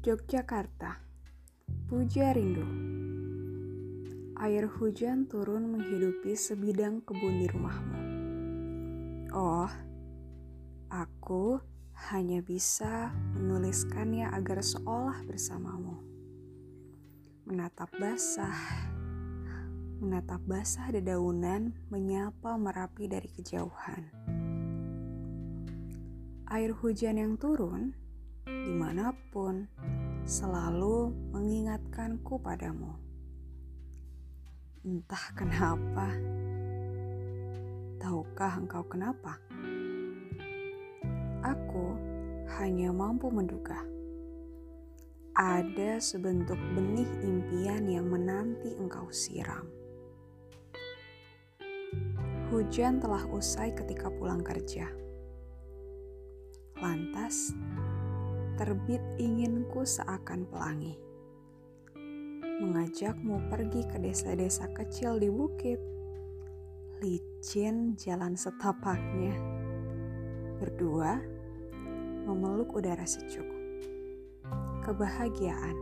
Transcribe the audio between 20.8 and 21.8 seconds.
dedaunan